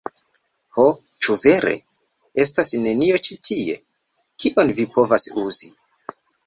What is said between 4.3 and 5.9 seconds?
Kion mi povas uzi?